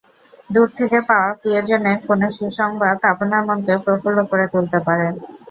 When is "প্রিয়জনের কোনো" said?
1.41-2.25